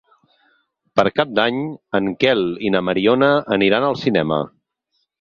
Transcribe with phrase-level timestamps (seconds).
[0.99, 1.61] Per Cap d'Any
[2.01, 4.45] en Quel i na Mariona aniran al cinema.